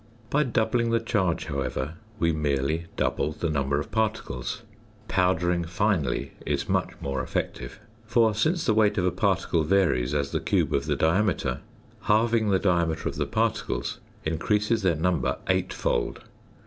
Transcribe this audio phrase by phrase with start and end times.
[0.31, 4.63] By doubling the charge, however, we merely double the number of particles.
[5.07, 10.31] Powdering finely is much more effective; for, since the weight of a particle varies as
[10.31, 11.59] the cube of the diameter,
[12.05, 16.23] halving the diameter of the particles increases their number eight fold.